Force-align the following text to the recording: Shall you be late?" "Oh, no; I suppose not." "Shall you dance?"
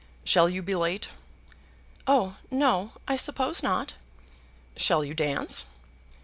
Shall 0.23 0.49
you 0.49 0.63
be 0.63 0.73
late?" 0.73 1.09
"Oh, 2.07 2.37
no; 2.49 2.93
I 3.07 3.15
suppose 3.17 3.61
not." 3.61 3.93
"Shall 4.75 5.05
you 5.05 5.13
dance?" 5.13 5.65